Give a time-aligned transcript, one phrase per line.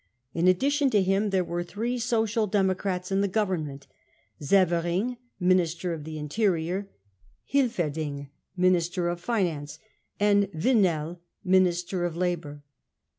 [0.33, 3.85] In addition to him there were three Social Democrats In the Government:
[4.39, 9.77] Severing (Minister of the Interior), * Hilferding (Minister of Finance)
[10.19, 12.63] and Winell (Minister of j Labour).